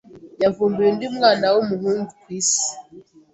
[0.41, 2.65] yavumbuye undi mwana wumuhungu kwisi